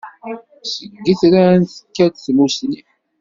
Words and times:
Seg 0.73 0.91
yitran 1.05 1.61
tekka-d 1.63 2.15
tmussni. 2.17 2.81